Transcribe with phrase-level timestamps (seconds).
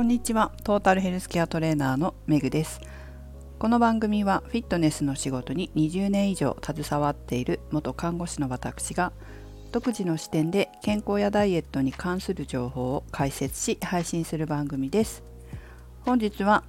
[0.00, 0.50] こんにちは。
[0.64, 2.80] トータルヘルスケアトレーナーのメグです。
[3.58, 9.12] この番組はフィットネスの仕事に20年以上携わっている元看護師の私が
[9.72, 15.22] 独自の視点で健康やダイエットに関する情報を解説し配信する番組です。
[16.06, 16.64] 本日は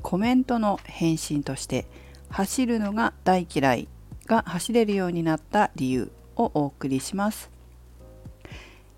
[0.00, 1.86] コメントの返信として
[2.30, 3.88] 走るのが大嫌い
[4.24, 7.50] が走れるようになった理由をお送りします。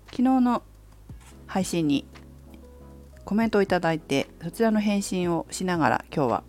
[0.05, 0.63] 昨日の
[1.47, 2.05] 配信に
[3.27, 6.43] コメントをいただいてそちらの返信をしながら今日は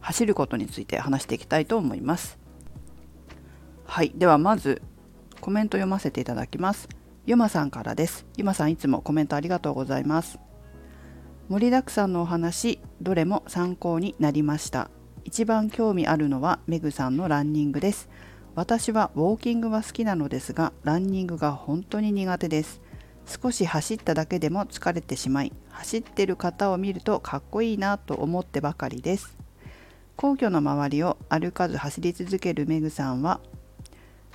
[0.00, 2.38] 走ることについて話していきたいと思います。
[3.84, 4.80] はいではまず
[5.40, 6.88] コメント読ませていただきます。
[7.26, 8.26] ゆまさんからです。
[8.36, 10.38] ゆまさんいつもコメントありがとうございます。
[11.48, 14.90] 盛りだくさんのお話どれも参考になりました。
[15.24, 18.08] 一番興味あるのはメグさんのランニングです。
[18.54, 22.83] 私はウォーキングは好きなのですがランニングが本当に苦手です。
[23.26, 29.36] 少し走っただけでも疲れてしまい走ってる方を見るとかっこいいなと思ってばかりです。
[30.16, 33.40] 皇居の周りを歩かず走り続けるメグさんは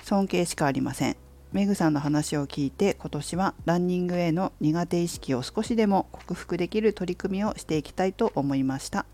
[0.02, 1.16] 尊敬しかありません。
[1.52, 9.06] メグさんの話を聞いて今年はランニングへの苦手意識を少しでも克服できる取り組みをしていきたいと思いました。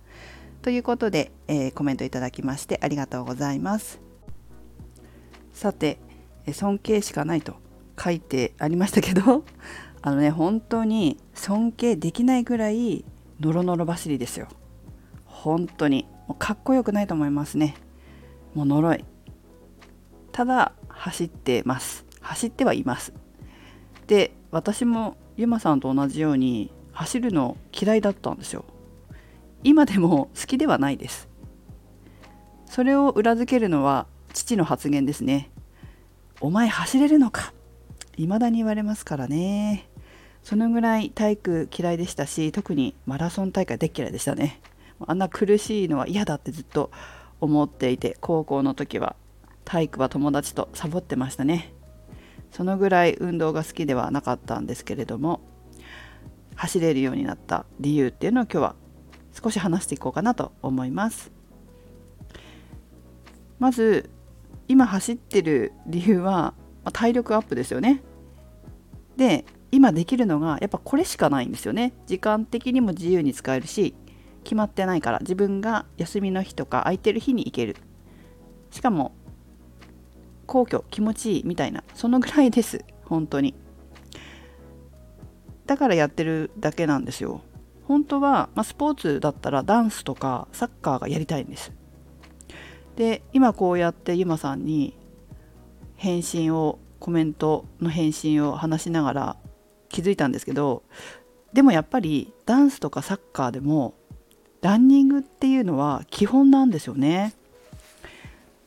[0.61, 4.01] ということで、えー、コメントいただきましてありがとうございます。
[5.53, 5.99] さて
[6.53, 7.66] 尊敬しかないと。
[8.03, 9.45] 書いてありましたけど
[10.03, 13.05] あのね本当に尊敬できないぐらい
[13.41, 14.49] ノロノロ走りですよ。
[15.25, 16.07] 本当に。
[16.27, 17.77] もうかっこよくないと思いますね。
[18.55, 19.05] もう呪い。
[20.33, 22.05] ただ走ってます。
[22.21, 23.13] 走ってはいます。
[24.07, 28.65] で私もゆまさんと同じように走るの嫌いだったんですよ。
[29.63, 31.29] 今でも好きではないです。
[32.67, 35.51] それを裏付けるのは父の発言ですね。
[36.41, 37.53] お前走れるのか？
[38.17, 39.89] 未だに言われますからね。
[40.43, 44.61] そのぐらい体育嫌いでしたし、特にマラソン大会で嫌いでしたね。
[45.07, 46.91] あんな苦しいのは嫌だってずっと
[47.41, 49.17] 思っていて、高校の時は
[49.65, 51.73] 体育は友達とサボってましたね。
[52.53, 55.41] そのぐらい運動が好きではなかったんですけれども、
[56.55, 58.77] 走れるようになった理由っていうのを今日は
[59.33, 61.31] 少し話していこうかなと思います。
[63.59, 64.09] まず
[64.69, 66.55] 今走ってる理由は、
[66.87, 68.03] ま体力アップですよね。
[69.17, 71.93] で今できるのがやっぱこれしかないんですよね。
[72.07, 73.95] 時間的にも自由に使えるし
[74.45, 77.77] 決まってないから自分が休みの日とか空いてる日に行ける。
[78.71, 79.13] しかも
[80.47, 83.55] 皇居気持ちいいみたいなそのぐらいです本当に。
[85.67, 87.41] だからやってるだけなんですよ。
[87.89, 91.73] 本当は、まあ、スポーツだったらダンスとかサッカーがやりたいんです。
[92.95, 94.97] で今こうやってゆまさんに
[95.97, 99.37] 返信をコメントの返信を話しながら
[99.89, 100.83] 気づいたんですけど
[101.53, 103.95] でもやっぱりダンスとかサッカーでも
[104.63, 107.35] ランニングっていうのは基本なんですよね。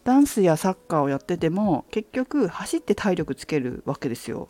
[0.05, 4.47] ダンスやサッカーをやってても結局走って体力つけるわけですよ。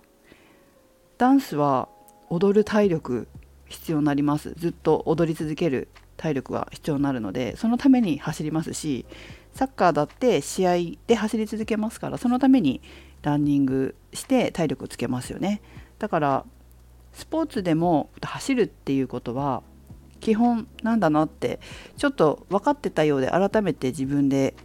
[1.17, 1.89] ダンスは
[2.29, 3.27] 踊る体力
[3.67, 9.05] 必要になりますずっと踊り続ける体力が必要になるのでそのために走りますし
[9.53, 10.73] サッカーだって試合
[11.07, 12.81] で走り続けますからそのために
[13.21, 15.61] ランニングして体力をつけますよね
[15.97, 16.45] だから
[17.13, 19.63] スポーツでも走るっていうことは
[20.19, 21.59] 基本なんだなって
[21.97, 24.55] ちょっと分かってたようで改めて自分で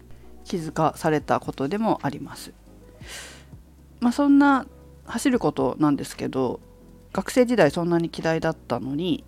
[0.45, 2.53] 気づかされたことでもあります。
[4.01, 4.67] まあ、そんな
[5.07, 6.61] 走ることなんですけど
[7.13, 9.25] 学生時代そんなに嫌いだったのに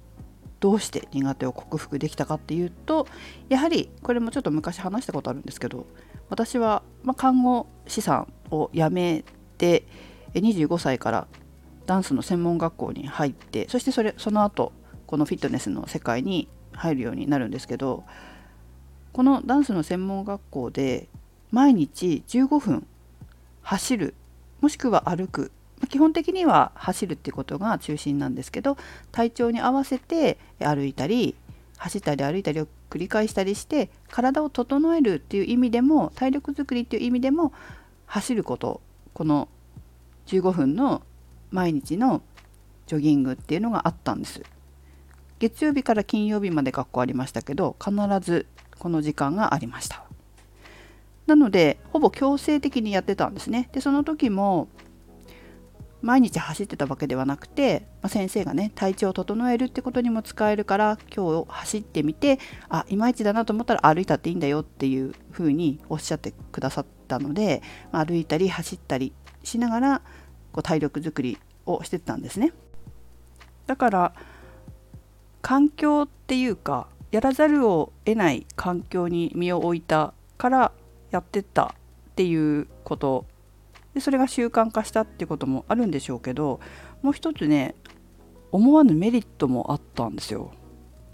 [0.60, 3.06] どうして苦手を克服できたかっていうと
[3.48, 5.86] やはりこれもちょっと昔話したことあるんですけど
[6.28, 9.24] 私は、ま看護師さんを辞め
[9.58, 9.86] て
[10.34, 11.28] 25歳から
[11.86, 14.72] ダンスの専門学校に入ってそしてそれその後
[15.06, 18.04] このフィットネスの世界に入るようになるんですけど
[19.12, 21.08] このダンスの専門学校で
[21.52, 22.86] 毎日15分
[23.62, 24.14] 走る
[24.60, 25.52] もしくは歩く
[25.88, 28.76] 基本的には走るってことが中心なんですけど
[29.12, 31.34] 体調に合わせて歩いたり
[31.76, 37.52] 走ったり歩いたりを繰り返したりして体を整えるっていう意味でも体力づくりっていう意味でも
[38.06, 38.80] 走ること
[39.12, 39.48] この
[40.26, 41.02] 15分の
[41.50, 42.22] 毎日の
[42.86, 44.42] ジョギングっていうのがあったんです。
[45.38, 48.46] 月曜日から金曜日まで学校ありましたけど必ず
[48.78, 50.04] この時間がありました。
[51.26, 53.68] なのでほぼ強制的にやってたんですね。
[53.72, 54.68] でその時も
[56.06, 62.38] 毎日走ってたわけではなくて、まあ、先生がね体調を整えるってことにも使えるから今日走ってみて
[62.68, 67.60] あいまいちだなと思ったら歩いたっていいんだよっていうふうにおっしゃってくださったので、
[67.90, 69.12] まあ、歩いたり走ったり
[69.42, 70.02] しながら
[70.52, 72.52] こう体力づくりをしてたんですね。
[73.66, 74.12] だから
[75.42, 80.72] 環境っていうかやらざるを得ない環境に身を置いたから
[81.10, 81.74] やってった
[82.10, 83.26] っていうこと
[83.96, 86.60] でそれが習慣化したっていうこともあるんでしょうけど
[87.00, 87.74] もう一つね
[88.52, 90.52] 思わぬメリットもあったんですよ。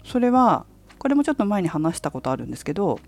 [0.03, 0.65] それは
[0.99, 2.99] これもちょっと前に話したことあるんですけど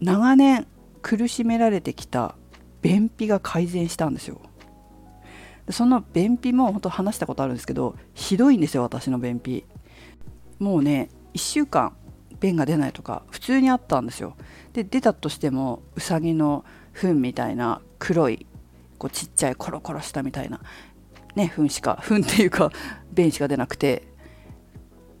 [0.00, 0.66] 長年
[1.02, 2.34] 苦しめられてきた
[2.82, 4.40] 便秘が改善したんですよ。
[5.70, 9.64] その便秘も本当話したことあるんですけどひどいんですよ私の便秘。
[10.58, 11.92] もうね1週間
[12.40, 14.36] 便が出ないとか普通にあったんですよ。
[14.72, 16.64] で出たとしてもうさぎの
[16.96, 18.46] 糞みたいな黒い
[18.98, 20.60] こうちっちゃいコロコロしたみたいな
[21.34, 22.72] ね糞しか糞っていうか
[23.12, 24.14] 便しか出なくて。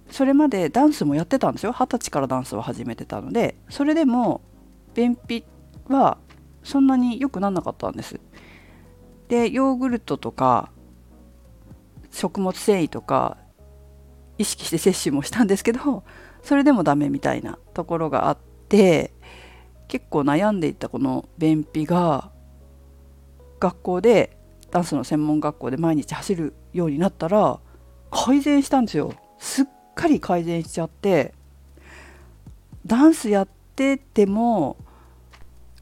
[0.08, 1.72] それまでダンスもやってたんですよ。
[1.72, 3.56] 二十歳からダンスを始めてたので。
[3.68, 4.40] それでも
[4.94, 5.44] 便秘
[5.88, 6.18] は
[6.62, 8.20] そんなに良くならなかったんです。
[9.26, 10.70] でヨーグルトとか
[12.12, 13.36] 食物繊維とか
[14.38, 16.04] 意識して摂取もしたんですけど
[16.42, 18.38] それでもダメみたいなところがあっ
[18.68, 19.12] て。
[19.88, 22.30] 結構悩んでいたこの便秘が
[23.60, 24.36] 学校で
[24.70, 27.60] ダンスの専門学校で毎日走るようになったら
[28.10, 29.14] 改善したんですよ。
[29.38, 31.34] すっかり改善しちゃって
[32.84, 34.76] ダンスやってても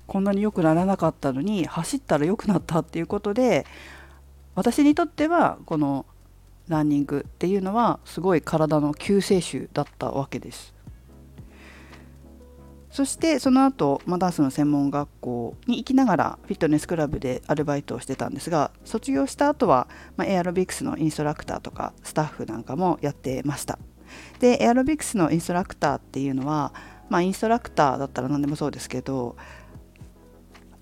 [0.07, 3.67] こんなに良くならなかったのに走ったら良くなったっていうことで
[4.55, 6.07] 私にとってはこの
[6.69, 10.74] ランニングっていうのはすごい体の救世主だったわけです。
[12.95, 23.81] そしてその後、まあ、ダンスの専門学校に行きながらフィットネスクラブでアルバイトをしてたんですが卒業した後は、まあ、エアロビクスのインストラクターとかスタッフなんかもやってました。
[24.39, 26.73] でエアロビクスのインストラクターっていうのは、
[27.09, 29.35] まあ、インストラクターだったら何でもそうですけど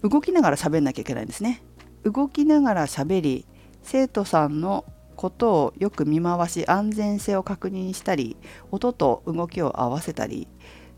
[0.02, 1.62] 動きながら喋んなきゃいけないんですね。
[2.02, 3.46] 動きながら喋り
[3.82, 4.84] 生徒さんの
[5.16, 8.36] ことをよく見回し安全性を確認したり
[8.70, 10.46] 音と動きを合わせたり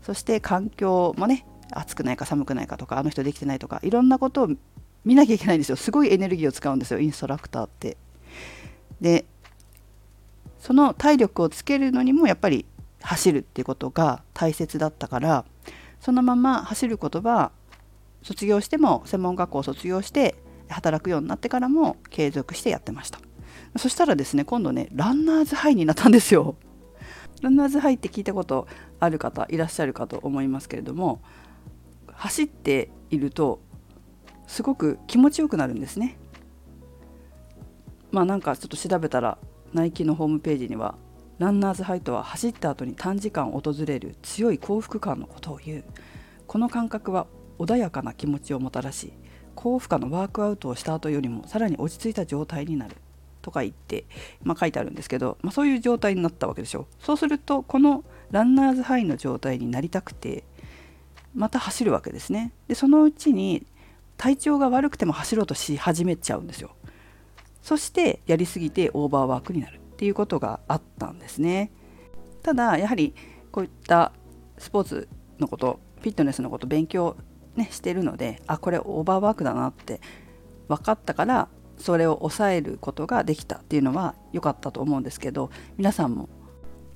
[0.05, 4.49] そして環境もね暑くないか寒くないかとかあの人できてないとかいろんなことを
[5.03, 5.75] 見なきゃいけないんですよ。
[5.75, 7.97] すごいエネルギーを使うんですよインストラクターって。
[9.01, 9.25] で
[10.59, 12.65] その体力をつけるのにもやっぱり
[13.01, 15.45] 走るっていうことが大切だったから
[15.99, 17.51] そのまま走ることは
[18.21, 20.35] 卒業しても専門学校を卒業して
[20.69, 23.19] 働くようになってからも継続してやってました。
[23.77, 26.55] そしたらですね今度ねランナーズハイになったんですよ。
[27.41, 28.67] ランナーズハイって聞いたこと
[28.99, 31.21] ある方いらっしゃるかと思いますけれども
[32.07, 33.59] 走っていると
[34.47, 36.17] すごく気持ちよくなるんですね。
[38.11, 39.37] まあなんかちょっと調べたら
[39.73, 40.95] ナイキのホームページには
[41.39, 45.83] ランナーズハイとは走った後に短時間訪れる強い幸福感のことを言う。
[46.47, 47.27] この感覚は
[47.59, 49.13] 穏やかな気持ちをもたらし
[49.55, 52.95] 高負荷のワークアウトをした後よりもさらに落ち着いた状態になる。
[53.41, 54.05] とか言って、
[54.43, 60.43] まあ、書いてあるんですけど、まあ、そういう状態になったわけでしょそうするとこのランナーズハイの状態になりたくて
[61.33, 62.53] また走るわけですね。
[62.67, 63.65] でそのうちに
[64.17, 66.71] 体調が悪くても走ろうとし始めちゃうんですよ。
[67.61, 71.71] そしてやりすぎてオーバーワークになるっていうことがあったんですね。
[72.43, 73.15] ただやはり
[73.51, 74.11] こういった
[74.57, 77.17] スポーツのことフィットネスのこと勉強、
[77.55, 79.99] ね、してるのであこれオーバーワークだなって
[80.67, 86.29] 分かったからそれを抑えることができたっていうのは良かったと思うんですけど皆さんも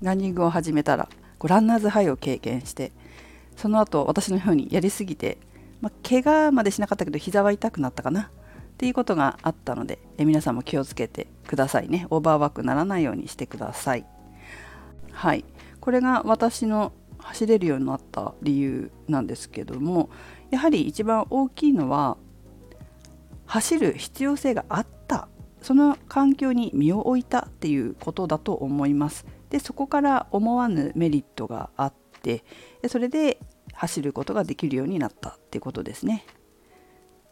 [0.01, 1.09] ランニングを始めたら
[1.39, 2.91] こうランナーズハイを経験して
[3.55, 5.37] その後私のようにやりすぎて、
[5.81, 8.25] まあ、怪我までしなかったけど膝は痛くなったかなっ
[8.77, 12.07] ていうことがあったのでえ皆さんも気をつけてくださいね。
[12.09, 14.05] オーバーワークならないようにしてください。
[15.11, 15.43] はい。
[15.81, 20.09] これが私の走れるようになった理由なんですけども
[20.51, 22.15] やはり一番大きいのは
[23.45, 25.27] 走る必要性があった。
[25.61, 29.25] その環境に身を置いたっていうことだと思います。
[29.49, 32.43] でそこから思わぬメリットがあって
[32.87, 33.39] それで
[33.73, 36.25] 走ることができるようになったっていうことですね。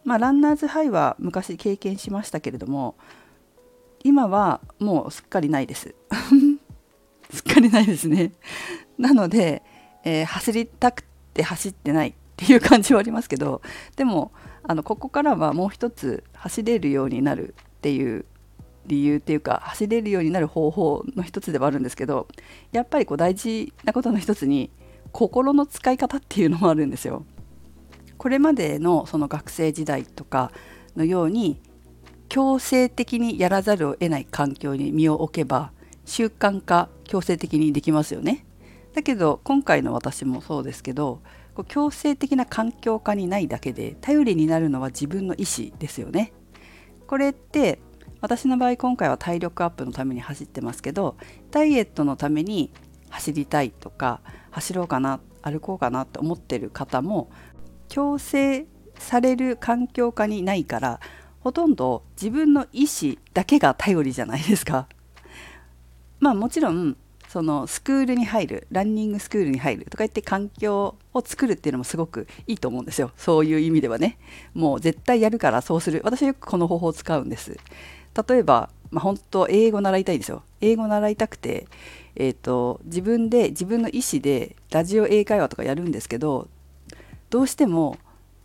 [0.04, 2.96] まあ、ランナーズハイは昔経験しましたけれども
[4.04, 5.96] 今はもうすっかりないです。
[7.30, 8.32] すっかりないですね。
[8.98, 9.64] なので、
[10.06, 13.62] えー、走りたくて走ってないっていう感じはありますけど
[13.96, 14.32] でも
[14.64, 18.26] あのここからはもう一つ走れるようになるっていう
[18.88, 22.27] 理由っていうか走れるようになる方法の一つではあるんですけど
[22.72, 24.72] やっぱりこう大事なことの一つに
[25.12, 27.25] 心の使い方っていうのもあるんですよ。
[28.17, 30.51] これまでのその学生時代とか
[30.96, 31.62] のように
[32.29, 35.72] 強制的にやらざるを得ない環境に身を置けば
[36.06, 38.46] 習慣化強制的にできますよね。
[38.94, 41.22] だけど今回の私もそうですけど
[41.67, 46.34] 強制的な環境下にないだけで頼りになるのは自分の意思ですよね。
[47.08, 47.79] これって
[48.22, 51.18] 私の場合今回は体力アップのために走ってますけど
[51.52, 52.72] ダイエットのために
[53.10, 54.22] 走りたいとか
[54.52, 57.30] 走ろうかな歩こうかなって思ってる方も
[57.88, 58.66] 強制
[58.98, 61.00] される環境下にないから
[61.40, 64.88] ほとんど自分の意思だけが頼りじゃないですか。
[66.20, 66.98] まあもちろん
[67.30, 73.12] そのスクールに入るランニングスクールに入るとか言って環境を作るっていうのもすごくいいと思うんですよ。
[73.16, 74.18] そういう意味ではね。
[74.54, 76.02] もう絶対やるからそうする。
[76.04, 77.58] 私はよくこの方法を使うんです。
[78.28, 80.44] 例えば、まあ、本当英語習いたいですよ。
[80.62, 81.68] 英語習いたくて、
[82.16, 86.48] えーと、自分で自分の意思でラジオ英会話とかやるんですけど
[87.30, 87.98] どうしても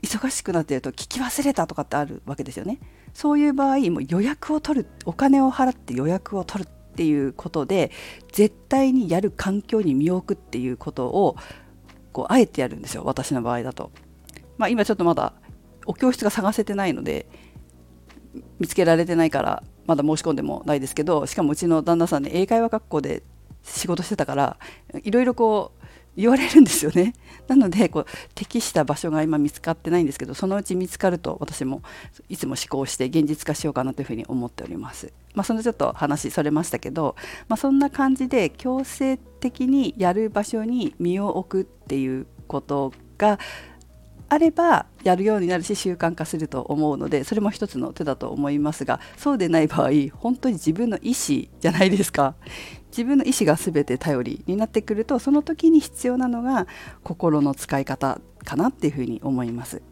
[0.03, 2.79] 忙しくなってると聞き忘れたとかってあるわけですよね。
[3.15, 7.91] そういう場合もう予約を取るお金を払って予約を取るっていうことで
[8.33, 11.37] 絶対にやる環境に身を置くっていうことを
[12.13, 13.05] こうあえてやるんですよ。
[13.05, 13.91] 私の場合だと。
[14.59, 15.33] まあ、今ちょっとまだ
[15.87, 17.27] お教室が探せてないので
[18.59, 23.23] 見つけられてないからまだ申し込んでもないですけどしかもうちの旦那さんね英会話学校で
[23.63, 24.57] 仕事してたから
[25.03, 25.83] いろいろこう
[26.17, 27.15] 言われるんですよね。
[27.49, 31.83] なのでこう適した場所が今見つかってないんですけどそのうち見つかると私も
[32.29, 35.13] いつも思考して現実化しようかなというふうに思っております。
[35.35, 37.17] まあ、そのちょっと話それましたけど、
[37.49, 43.39] まあ、そんな感じで強制的にやる場所に身を置くっていうことが
[44.33, 52.35] あればやるようになるし習慣化すると思うのでそれも一つの手だと思いますがそうでない場合本当に自分の意思じゃないですか
[52.87, 56.67] 自分の意思が全て頼りになってくるとその時に必要なのが
[57.03, 59.83] 心の使い方かなっていうふうに思います。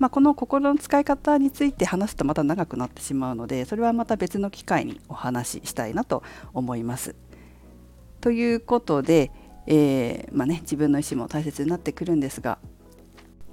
[0.00, 7.14] まあ、この心の使い方について話すとまた長くなってしまうのでそれはまた別の機会にお話ししたいなと思います。
[8.20, 9.30] ということで、
[9.68, 12.58] えー、まあね、自分の意思も大切になってくるんですが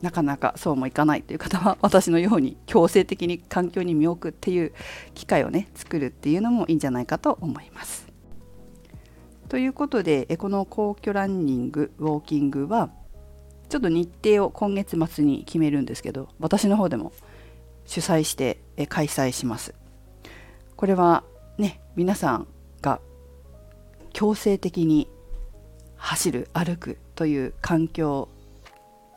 [0.02, 4.74] なかなかそうもいかないという方は私のように強制的に環境に身を置くっていう
[5.14, 8.08] 機会をね作るっていうのもいいんじゃないかと思います。
[9.48, 12.90] ということでこの皇居ランニングウォーキングは
[13.70, 17.12] ちょっと日程を今月末に決めるんですけど私の方でも
[17.86, 19.76] 主催して開催します。
[20.76, 21.24] これは
[21.58, 22.48] ね皆さん
[22.82, 23.02] が
[24.14, 25.08] 強制的に
[25.96, 28.30] 走る歩くという環境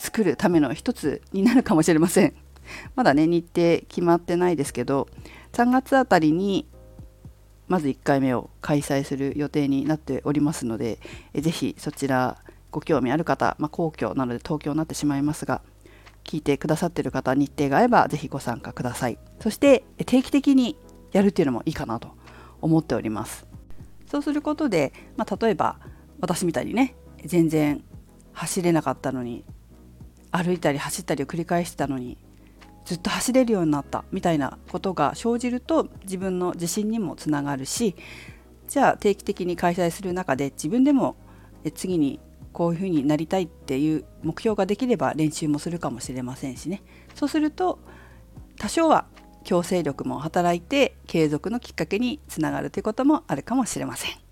[0.05, 2.35] 作るための一つになるかもしれません。
[2.95, 5.09] まだね日程決まってないですけど
[5.53, 6.69] 3月あたりに
[7.69, 10.99] まず1回目を開催する予定になっておりますので
[11.35, 12.37] ぜひそちら
[12.71, 15.63] ご興味ある方、まあ、皇居なので東京になってしまいますが
[16.25, 20.77] 聞いてくださってる方日程が合えばぜひご参加くださいそして定期的に
[21.13, 22.09] やるっていうのもいいかなと
[22.61, 23.47] 思っております
[24.07, 25.79] そうすることで、まあ、例えば
[26.21, 26.95] 私みたいにね
[27.25, 27.85] 全然
[28.33, 29.45] 走れなかったのに
[30.37, 32.19] 歩いたり走ったりを繰り返してたのに
[32.85, 37.95] ずっと走れるようになったみたいなことが生じると自分の自信にもつながるし
[38.67, 41.17] じゃあ定期的に開催する中で自分でも
[41.75, 42.19] 次に
[42.53, 46.83] こういうふうになりたいっていう目標ができれば練習もするかもしれませんしね
[47.15, 47.79] そうすると
[48.59, 49.07] 多少は
[49.45, 54.24] 強制力も働いて継続のきっかけにつながるということもあるかもしれません。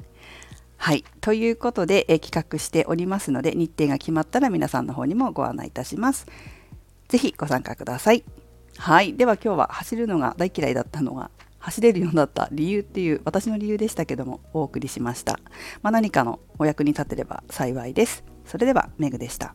[0.84, 1.04] はい。
[1.20, 6.26] ということで、え企画しておりますので、日程が決まったら皆さんの方にもご案内いたします。
[7.06, 8.24] ぜひご参加ください。
[8.78, 9.14] はい。
[9.14, 15.38] では今日は走るのが大嫌いだったのが、走れるようになった理由っていう私の理由でしたけども、お送りしました。
[15.82, 18.24] まあ、何かのお役に立てれば幸いです。
[18.44, 19.54] それでは、メグでした。